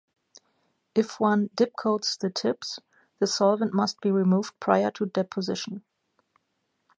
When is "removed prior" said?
4.09-4.89